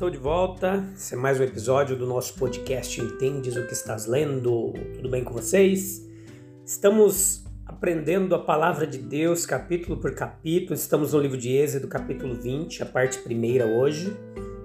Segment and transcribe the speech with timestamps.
[0.00, 0.82] Estou de volta.
[0.96, 4.72] Esse é mais um episódio do nosso podcast Entendes o que estás lendo?
[4.94, 6.08] Tudo bem com vocês?
[6.64, 10.72] Estamos aprendendo a palavra de Deus capítulo por capítulo.
[10.72, 14.16] Estamos no livro de Êxodo, capítulo 20, a parte primeira hoje.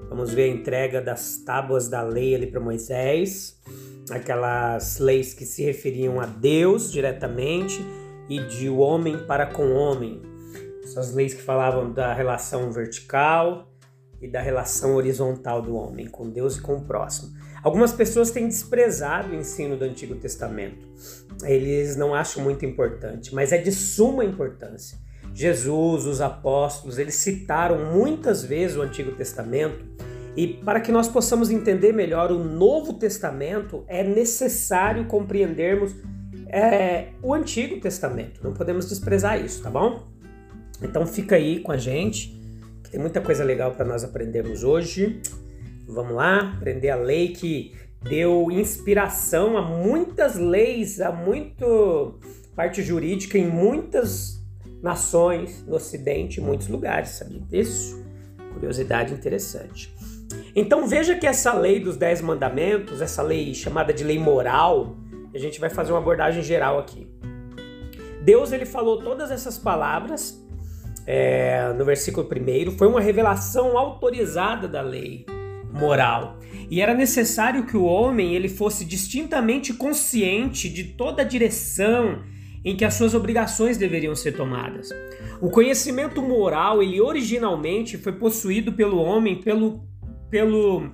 [0.07, 3.61] Vamos ver a entrega das tábuas da lei ali para Moisés,
[4.09, 7.85] aquelas leis que se referiam a Deus diretamente
[8.29, 10.21] e de homem para com homem.
[10.81, 13.74] Essas leis que falavam da relação vertical,
[14.25, 17.31] e da relação horizontal do homem com Deus e com o próximo.
[17.63, 20.87] Algumas pessoas têm desprezado o ensino do Antigo Testamento.
[21.43, 24.97] Eles não acham muito importante, mas é de suma importância.
[25.33, 29.85] Jesus, os apóstolos, eles citaram muitas vezes o Antigo Testamento
[30.35, 35.95] e para que nós possamos entender melhor o Novo Testamento, é necessário compreendermos
[36.47, 38.41] é, o Antigo Testamento.
[38.43, 40.07] Não podemos desprezar isso, tá bom?
[40.81, 42.34] Então fica aí com a gente
[42.95, 45.19] tem muita coisa legal para nós aprendermos hoje.
[45.85, 52.17] Vamos lá, aprender a lei que deu inspiração a muitas leis, a muito
[52.55, 54.41] parte jurídica em muitas
[54.81, 58.01] nações no Ocidente, em muitos lugares, sabia disso?
[58.53, 59.93] Curiosidade interessante.
[60.55, 64.95] Então veja que essa lei dos Dez Mandamentos, essa lei chamada de lei moral,
[65.33, 67.05] a gente vai fazer uma abordagem geral aqui.
[68.21, 70.44] Deus ele falou todas essas palavras
[71.05, 75.25] é, no versículo 1, foi uma revelação autorizada da lei
[75.71, 76.39] moral.
[76.69, 82.23] E era necessário que o homem ele fosse distintamente consciente de toda a direção
[82.63, 84.89] em que as suas obrigações deveriam ser tomadas.
[85.39, 89.85] O conhecimento moral, ele originalmente foi possuído pelo homem pelo
[90.29, 90.89] pelo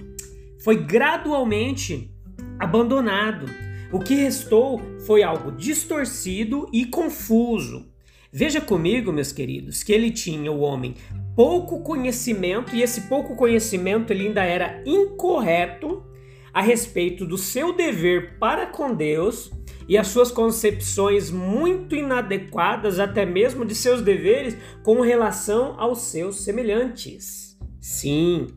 [0.61, 2.13] foi gradualmente
[2.59, 3.45] abandonado.
[3.91, 7.90] O que restou foi algo distorcido e confuso.
[8.33, 10.95] Veja comigo, meus queridos, que ele tinha o homem
[11.35, 16.05] pouco conhecimento e esse pouco conhecimento ele ainda era incorreto
[16.53, 19.51] a respeito do seu dever para com Deus
[19.87, 26.45] e as suas concepções muito inadequadas até mesmo de seus deveres com relação aos seus
[26.45, 27.57] semelhantes.
[27.81, 28.47] Sim,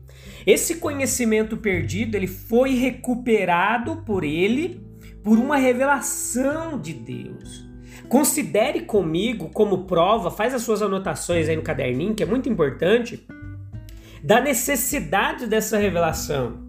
[0.47, 4.81] esse conhecimento perdido ele foi recuperado por ele
[5.21, 7.64] por uma revelação de Deus.
[8.09, 13.25] Considere comigo como prova, faz as suas anotações aí no caderninho, que é muito importante,
[14.23, 16.65] da necessidade dessa revelação,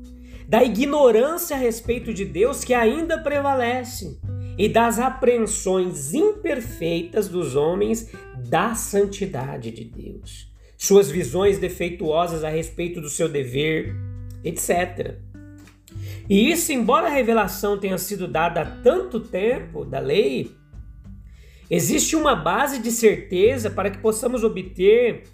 [0.48, 4.18] da ignorância a respeito de Deus que ainda prevalece
[4.58, 8.10] e das apreensões imperfeitas dos homens
[8.48, 13.94] da santidade de Deus, suas visões defeituosas a respeito do seu dever,
[14.42, 15.16] etc.
[16.28, 20.55] E isso, embora a revelação tenha sido dada há tanto tempo da lei,
[21.70, 25.24] Existe uma base de certeza para que possamos obter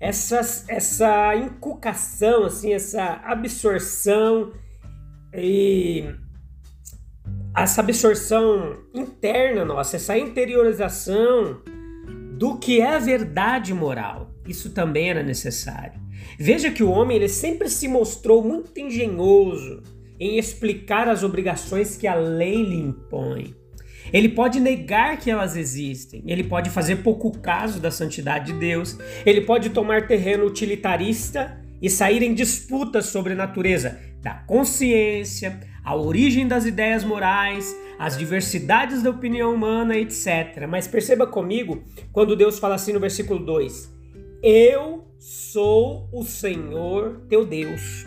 [0.00, 4.52] essa, essa inculcação, assim, essa absorção
[5.34, 6.04] e
[7.56, 11.62] essa absorção interna nossa, essa interiorização
[12.32, 14.30] do que é a verdade moral.
[14.46, 16.00] Isso também era necessário.
[16.38, 19.82] Veja que o homem ele sempre se mostrou muito engenhoso
[20.18, 23.54] em explicar as obrigações que a lei lhe impõe.
[24.12, 28.98] Ele pode negar que elas existem, ele pode fazer pouco caso da santidade de Deus,
[29.24, 35.94] ele pode tomar terreno utilitarista e sair em disputas sobre a natureza da consciência, a
[35.94, 40.66] origem das ideias morais, as diversidades da opinião humana, etc.
[40.68, 41.82] Mas perceba comigo
[42.12, 43.92] quando Deus fala assim no versículo 2:
[44.42, 48.06] Eu sou o Senhor teu Deus.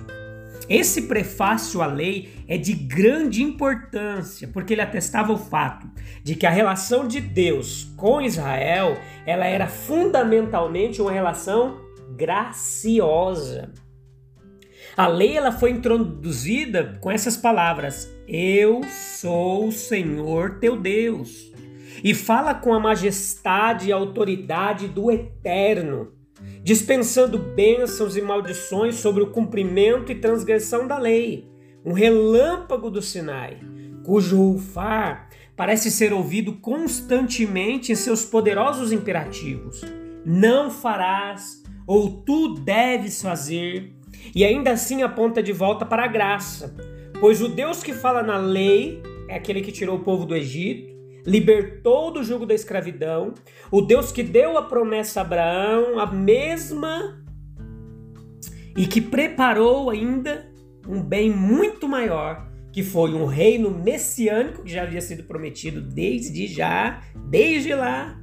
[0.70, 5.90] Esse prefácio à lei é de grande importância, porque ele atestava o fato
[6.24, 8.96] de que a relação de Deus com Israel,
[9.26, 11.80] ela era fundamentalmente uma relação
[12.16, 13.74] graciosa.
[14.96, 21.50] A lei ela foi introduzida com essas palavras: Eu sou o Senhor teu Deus.
[22.04, 26.19] E fala com a majestade e autoridade do eterno
[26.64, 31.50] dispensando bênçãos e maldições sobre o cumprimento e transgressão da lei.
[31.86, 33.60] Um relâmpago do Sinai,
[34.04, 39.82] cujo rufar parece ser ouvido constantemente em seus poderosos imperativos:
[40.26, 43.94] não farás ou tu deves fazer,
[44.36, 46.76] e ainda assim aponta de volta para a graça,
[47.20, 50.89] pois o Deus que fala na lei é aquele que tirou o povo do Egito,
[51.26, 53.34] libertou do jugo da escravidão,
[53.72, 57.24] o Deus que deu a promessa a Abraão, a mesma
[58.78, 60.50] e que preparou ainda
[60.88, 66.48] um bem muito maior, que foi um reino messiânico que já havia sido prometido desde
[66.48, 68.20] já, desde lá,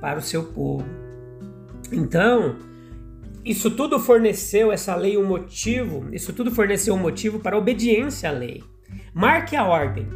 [0.00, 0.84] para o seu povo.
[1.90, 2.56] Então,
[3.44, 8.32] isso tudo forneceu essa lei um motivo, isso tudo forneceu um motivo para obediência à
[8.32, 8.62] lei.
[9.12, 10.06] Marque a ordem,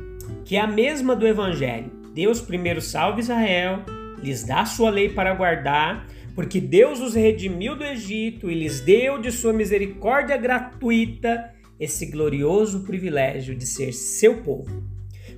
[0.45, 1.98] que é a mesma do evangelho.
[2.19, 3.85] Deus primeiro salva Israel,
[4.21, 6.05] lhes dá sua lei para guardar,
[6.35, 12.81] porque Deus os redimiu do Egito e lhes deu de sua misericórdia gratuita esse glorioso
[12.81, 14.83] privilégio de ser seu povo.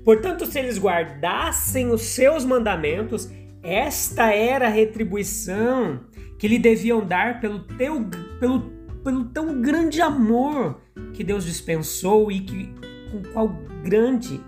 [0.03, 3.31] Portanto, se eles guardassem os seus mandamentos,
[3.63, 6.01] esta era a retribuição
[6.39, 8.07] que lhe deviam dar pelo, teu,
[8.41, 8.61] pelo,
[9.05, 10.81] pelo tão grande amor
[11.13, 12.73] que Deus dispensou e que,
[13.13, 13.49] com qual
[13.85, 14.41] grande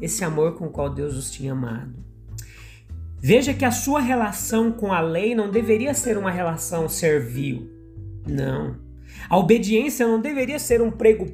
[0.00, 1.94] esse amor com o qual Deus os tinha amado.
[3.22, 7.70] Veja que a sua relação com a lei não deveria ser uma relação servil.
[8.26, 8.76] Não.
[9.28, 11.26] A obediência não deveria ser um, prego,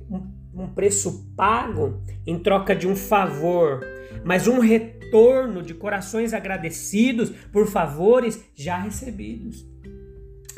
[0.53, 3.87] um preço pago em troca de um favor,
[4.25, 9.65] mas um retorno de corações agradecidos por favores já recebidos.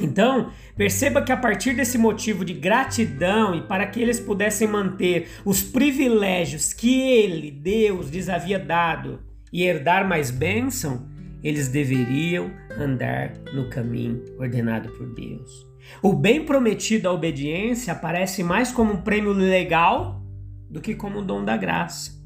[0.00, 5.28] Então, perceba que a partir desse motivo de gratidão e para que eles pudessem manter
[5.44, 9.20] os privilégios que ele, Deus, lhes havia dado
[9.52, 11.08] e herdar mais bênção,
[11.42, 15.66] eles deveriam andar no caminho ordenado por Deus.
[16.02, 20.22] O bem prometido à obediência aparece mais como um prêmio legal
[20.70, 22.16] do que como um dom da graça.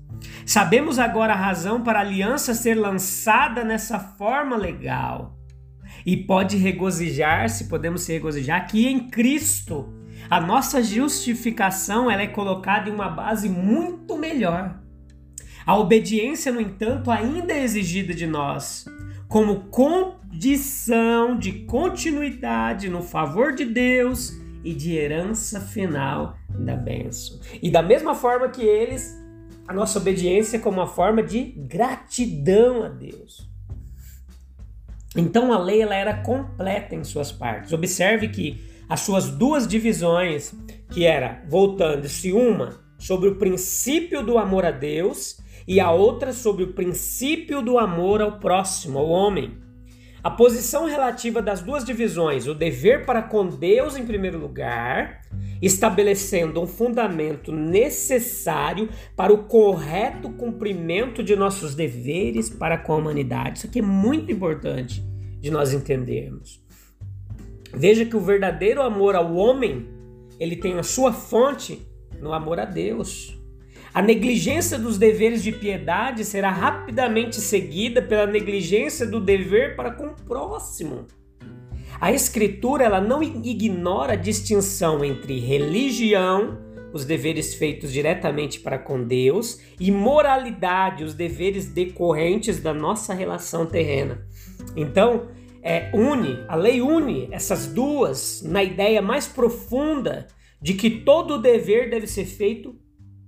[0.44, 5.38] Sabemos agora a razão para a aliança ser lançada nessa forma legal.
[6.04, 9.92] E pode regozijar-se, podemos se regozijar que em Cristo
[10.28, 14.80] a nossa justificação ela é colocada em uma base muito melhor.
[15.64, 18.84] A obediência, no entanto, ainda é exigida de nós,
[19.28, 24.32] como condição de continuidade no favor de Deus
[24.64, 27.38] e de herança final da bênção.
[27.62, 29.16] E da mesma forma que eles,
[29.66, 33.51] a nossa obediência é como uma forma de gratidão a Deus.
[35.16, 37.72] Então a lei ela era completa em suas partes.
[37.72, 40.54] Observe que as suas duas divisões,
[40.90, 46.64] que era voltando-se uma sobre o princípio do amor a Deus e a outra sobre
[46.64, 49.58] o princípio do amor ao próximo, ao homem.
[50.22, 55.22] A posição relativa das duas divisões, o dever para com Deus em primeiro lugar,
[55.60, 63.58] estabelecendo um fundamento necessário para o correto cumprimento de nossos deveres para com a humanidade.
[63.58, 65.04] Isso aqui é muito importante
[65.40, 66.62] de nós entendermos.
[67.74, 69.88] Veja que o verdadeiro amor ao homem,
[70.38, 71.84] ele tem a sua fonte
[72.20, 73.41] no amor a Deus.
[73.94, 80.06] A negligência dos deveres de piedade será rapidamente seguida pela negligência do dever para com
[80.06, 81.06] o próximo.
[82.00, 86.58] A escritura ela não ignora a distinção entre religião,
[86.90, 93.66] os deveres feitos diretamente para com Deus, e moralidade, os deveres decorrentes da nossa relação
[93.66, 94.26] terrena.
[94.74, 95.28] Então,
[95.62, 100.28] é, une, a lei une essas duas na ideia mais profunda
[100.62, 102.74] de que todo dever deve ser feito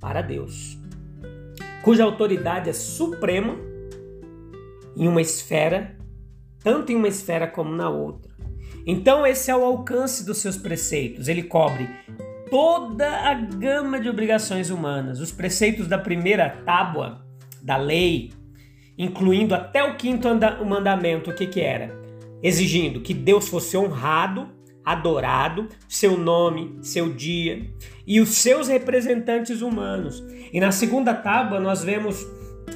[0.04, 0.76] para Deus,
[1.82, 3.56] cuja autoridade é suprema
[4.94, 5.96] em uma esfera,
[6.62, 8.30] tanto em uma esfera como na outra.
[8.87, 11.26] Então, esse é o alcance dos seus preceitos.
[11.26, 11.88] Ele cobre
[12.50, 15.20] toda a gama de obrigações humanas.
[15.20, 17.25] Os preceitos da primeira tábua
[17.62, 18.30] da lei,
[18.99, 20.28] incluindo até o quinto
[20.66, 21.99] mandamento, o que, que era?
[22.42, 24.50] Exigindo que Deus fosse honrado
[24.84, 27.70] adorado, seu nome, seu dia
[28.06, 30.22] e os seus representantes humanos.
[30.52, 32.26] E na segunda tábua nós vemos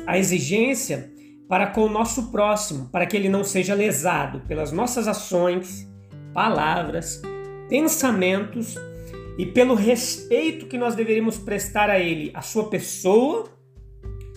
[0.06, 1.12] a exigência
[1.48, 5.88] para com o nosso próximo, para que ele não seja lesado pelas nossas ações,
[6.32, 7.22] palavras,
[7.68, 8.74] pensamentos
[9.38, 13.44] e pelo respeito que nós deveríamos prestar a ele, a sua pessoa,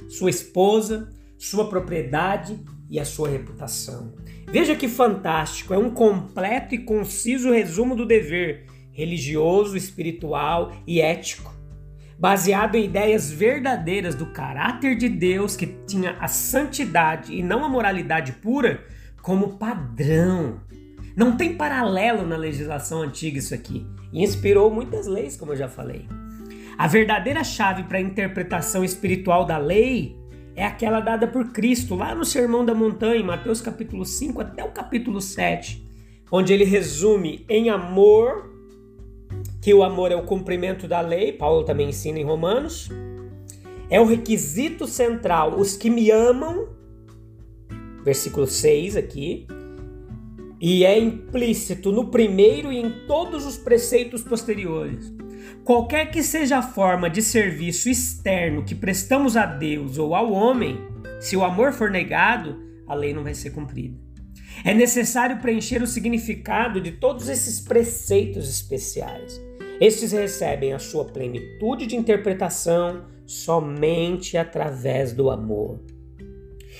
[0.09, 2.59] sua esposa, sua propriedade
[2.89, 4.13] e a sua reputação.
[4.51, 11.55] Veja que fantástico, é um completo e conciso resumo do dever religioso, espiritual e ético,
[12.20, 17.70] baseado em ideias verdadeiras do caráter de Deus que tinha a santidade e não a
[17.70, 18.84] moralidade pura
[19.22, 20.60] como padrão.
[21.15, 23.88] Não tem paralelo na legislação antiga isso aqui.
[24.12, 26.05] E inspirou muitas leis, como eu já falei.
[26.77, 30.20] A verdadeira chave para a interpretação espiritual da lei
[30.55, 34.72] é aquela dada por Cristo lá no Sermão da Montanha, Mateus capítulo 5 até o
[34.72, 35.84] capítulo 7,
[36.31, 38.50] onde ele resume em amor,
[39.62, 42.89] que o amor é o cumprimento da lei, Paulo também ensina em Romanos,
[43.89, 46.70] é o requisito central, os que me amam,
[48.03, 49.48] versículo 6 aqui,
[50.60, 55.12] e é implícito no primeiro e em todos os preceitos posteriores.
[55.63, 60.79] Qualquer que seja a forma de serviço externo que prestamos a Deus ou ao homem,
[61.19, 63.98] se o amor for negado, a lei não vai ser cumprida.
[64.65, 69.41] É necessário preencher o significado de todos esses preceitos especiais.
[69.79, 75.79] Estes recebem a sua plenitude de interpretação somente através do amor.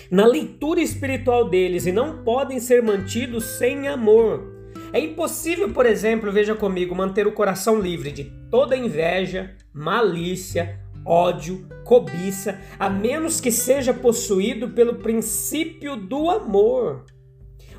[0.10, 4.51] Na leitura espiritual deles e não podem ser mantidos sem amor.
[4.94, 11.66] É impossível, por exemplo, veja comigo, manter o coração livre de toda inveja, malícia, ódio,
[11.86, 17.06] cobiça, a menos que seja possuído pelo princípio do amor.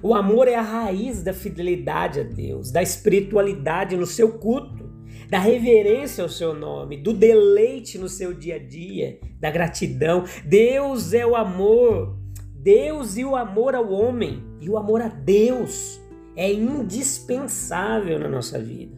[0.02, 4.90] O amor é a raiz da fidelidade a Deus, da espiritualidade no seu culto,
[5.28, 10.25] da reverência ao seu nome, do deleite no seu dia a dia, da gratidão.
[10.47, 12.19] Deus é o amor.
[12.54, 16.02] Deus e o amor ao homem e o amor a Deus
[16.37, 18.97] é indispensável na nossa vida.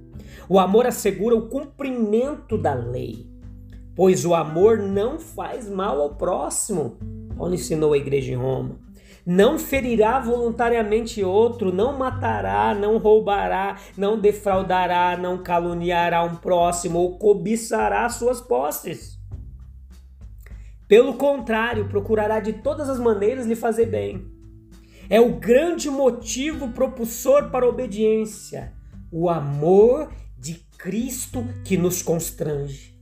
[0.49, 3.27] O amor assegura o cumprimento da lei,
[3.95, 6.99] pois o amor não faz mal ao próximo.
[7.37, 8.79] Paulo ensinou a igreja em Roma.
[9.27, 17.19] Não ferirá voluntariamente outro, não matará, não roubará, não defraudará, não caluniará um próximo ou
[17.19, 19.19] cobiçará suas posses.
[20.87, 24.34] Pelo contrário, procurará de todas as maneiras lhe fazer bem
[25.09, 28.73] é o grande motivo propulsor para a obediência,
[29.11, 32.95] o amor de Cristo que nos constrange.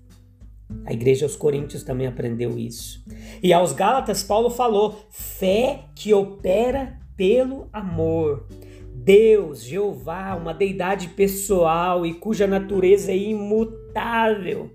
[0.86, 3.04] A igreja aos Coríntios também aprendeu isso.
[3.42, 8.48] E aos Gálatas, Paulo falou: fé que opera pelo amor.
[8.94, 14.70] Deus, Jeová, uma deidade pessoal e cuja natureza é imutável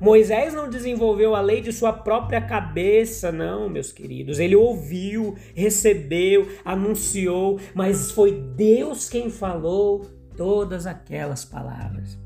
[0.00, 4.38] Moisés não desenvolveu a lei de sua própria cabeça, não, meus queridos.
[4.38, 10.02] Ele ouviu, recebeu, anunciou, mas foi Deus quem falou
[10.36, 12.18] todas aquelas palavras.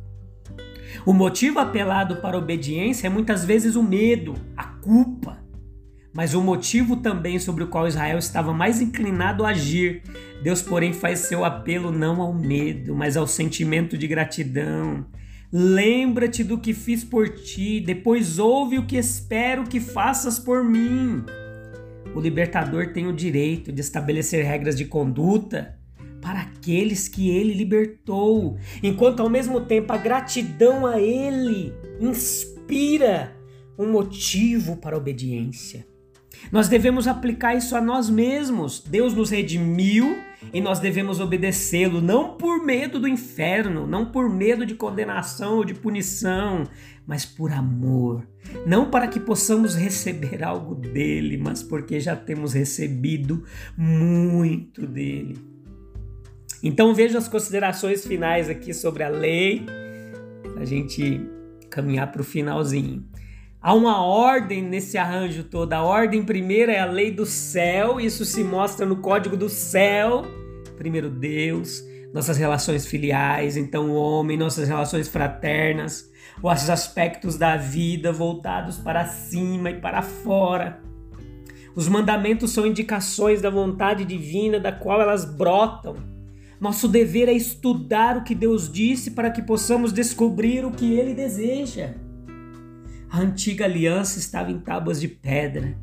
[1.05, 5.39] O motivo apelado para a obediência é muitas vezes o medo, a culpa.
[6.13, 10.03] Mas o motivo também sobre o qual Israel estava mais inclinado a agir,
[10.43, 15.05] Deus, porém, faz seu apelo não ao medo, mas ao sentimento de gratidão,
[15.51, 21.25] Lembra-te do que fiz por ti, depois ouve o que espero que faças por mim.
[22.15, 25.79] O libertador tem o direito de estabelecer regras de conduta
[26.21, 33.35] para aqueles que ele libertou, enquanto ao mesmo tempo a gratidão a ele inspira
[33.79, 35.87] um motivo para a obediência.
[36.53, 38.81] Nós devemos aplicar isso a nós mesmos.
[38.81, 40.19] Deus nos redimiu
[40.53, 45.65] e nós devemos obedecê-lo, não por medo do inferno, não por medo de condenação ou
[45.65, 46.65] de punição,
[47.07, 48.27] mas por amor.
[48.67, 53.45] Não para que possamos receber algo dele, mas porque já temos recebido
[53.77, 55.37] muito dele.
[56.63, 59.65] Então veja as considerações finais aqui sobre a lei,
[60.57, 61.21] a gente
[61.71, 63.05] caminhar para o finalzinho.
[63.61, 65.73] Há uma ordem nesse arranjo todo.
[65.73, 70.25] A ordem primeira é a lei do céu, isso se mostra no código do céu.
[70.77, 71.83] Primeiro Deus,
[72.15, 76.09] nossas relações filiais, então o homem, nossas relações fraternas,
[76.41, 80.81] os aspectos da vida voltados para cima e para fora.
[81.75, 85.97] Os mandamentos são indicações da vontade divina da qual elas brotam.
[86.61, 91.13] Nosso dever é estudar o que Deus disse para que possamos descobrir o que ele
[91.13, 91.95] deseja.
[93.11, 95.75] A antiga aliança estava em tábuas de pedra.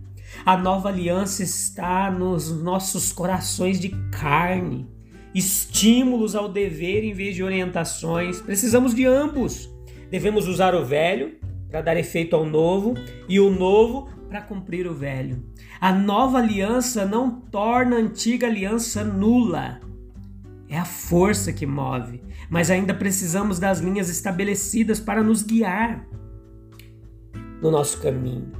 [0.46, 4.88] A nova aliança está nos nossos corações de carne.
[5.34, 8.40] Estímulos ao dever em vez de orientações.
[8.42, 9.70] Precisamos de ambos.
[10.12, 11.36] Devemos usar o velho
[11.70, 12.94] para dar efeito ao novo
[13.28, 15.44] e o novo para cumprir o velho.
[15.82, 19.80] A nova aliança não torna a antiga aliança nula.
[20.70, 26.06] É a força que move, mas ainda precisamos das linhas estabelecidas para nos guiar
[27.62, 28.52] no nosso caminho.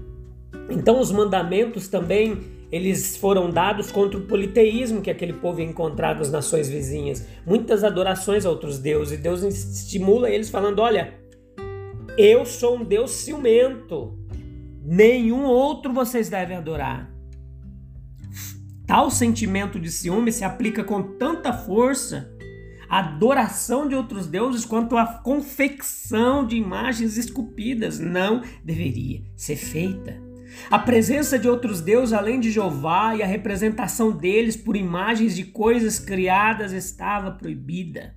[0.70, 6.16] Então os mandamentos também eles foram dados contra o politeísmo que aquele povo ia encontrar
[6.16, 11.14] nas nações vizinhas, muitas adorações a outros deuses, e Deus estimula eles falando: "Olha,
[12.18, 14.18] eu sou um Deus ciumento.
[14.84, 17.10] Nenhum outro vocês devem adorar."
[18.88, 22.35] Tal sentimento de ciúme se aplica com tanta força
[22.90, 30.22] adoração de outros deuses quanto a confecção de imagens esculpidas não deveria ser feita.
[30.70, 35.44] A presença de outros deuses além de Jeová e a representação deles por imagens de
[35.44, 38.16] coisas criadas estava proibida.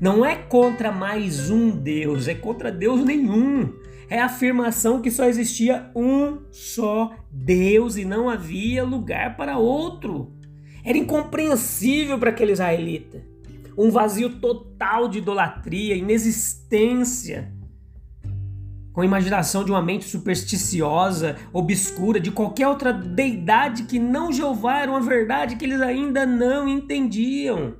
[0.00, 3.72] Não é contra mais um Deus, é contra Deus nenhum.
[4.08, 10.32] É a afirmação que só existia um só Deus e não havia lugar para outro.
[10.84, 13.24] Era incompreensível para aquele israelita.
[13.76, 17.54] Um vazio total de idolatria, inexistência
[18.96, 24.80] com a imaginação de uma mente supersticiosa, obscura, de qualquer outra deidade que não Jeová
[24.80, 27.76] era uma verdade que eles ainda não entendiam.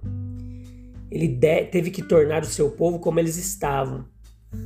[1.11, 1.41] Ele
[1.73, 4.05] teve que tornar o seu povo como eles estavam.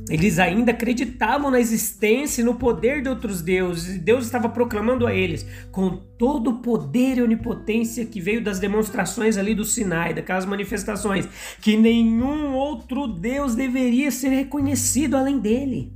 [0.09, 5.07] Eles ainda acreditavam na existência e no poder de outros deuses, e Deus estava proclamando
[5.07, 10.13] a eles, com todo o poder e onipotência que veio das demonstrações ali do Sinai,
[10.13, 11.27] daquelas manifestações,
[11.61, 15.93] que nenhum outro Deus deveria ser reconhecido além dele.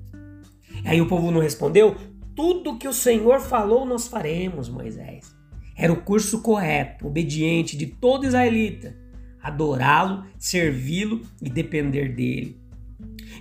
[0.84, 1.96] Aí o povo não respondeu:
[2.36, 5.36] Tudo que o Senhor falou, nós faremos, Moisés.
[5.76, 8.96] Era o curso correto, obediente de todo israelita:
[9.42, 12.65] adorá-lo, servi-lo e depender dele.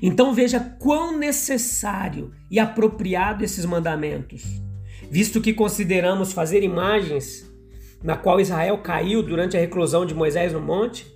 [0.02, 4.42] Então veja quão necessário e apropriado esses mandamentos,
[5.10, 7.50] visto que consideramos fazer imagens
[8.02, 11.14] na qual Israel caiu durante a reclusão de Moisés no monte,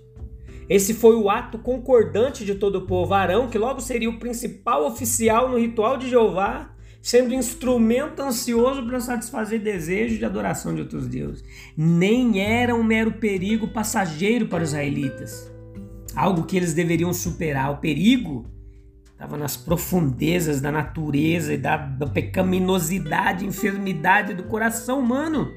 [0.69, 3.15] esse foi o ato concordante de todo o povo.
[3.15, 8.99] Arão, que logo seria o principal oficial no ritual de Jeová, sendo instrumento ansioso para
[8.99, 11.43] satisfazer desejos de adoração de outros deuses.
[11.75, 15.58] Nem era um mero perigo passageiro para os israelitas.
[16.15, 17.71] Algo que eles deveriam superar.
[17.71, 18.45] O perigo
[19.11, 25.51] estava nas profundezas da natureza e da, da pecaminosidade, enfermidade do coração humano.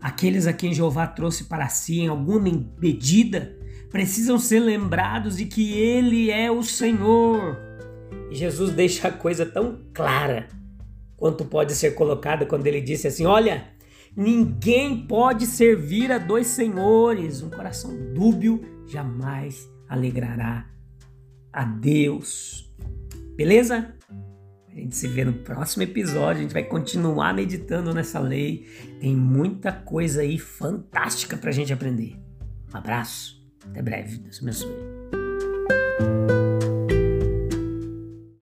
[0.00, 2.40] Aqueles a quem Jeová trouxe para si em alguma
[2.78, 3.56] medida
[3.88, 7.56] precisam ser lembrados de que Ele é o Senhor.
[8.30, 10.48] E Jesus deixa a coisa tão clara
[11.16, 13.68] quanto pode ser colocada quando ele disse assim: Olha,
[14.16, 17.42] ninguém pode servir a dois senhores.
[17.42, 20.68] Um coração dúbio jamais alegrará
[21.52, 22.72] a Deus.
[23.36, 23.94] Beleza?
[24.68, 26.40] A gente se vê no próximo episódio.
[26.40, 28.66] A gente vai continuar meditando nessa lei.
[29.00, 32.16] Tem muita coisa aí fantástica para a gente aprender.
[32.72, 33.40] Um abraço.
[33.70, 34.18] Até breve.
[34.18, 34.72] Deus abençoe.